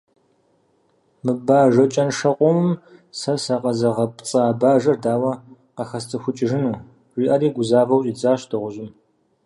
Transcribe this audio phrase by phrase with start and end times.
[1.23, 2.69] «Мы бажэ кӀэншэ къомым
[3.19, 5.31] сэ сыкъэзыгъэпцӀа бажэр дауэ
[5.75, 6.81] къахэсцӀыхукӀыжыну»,–
[7.19, 8.89] жиӀэри гузавэу щӀидзащ дыгъужьым.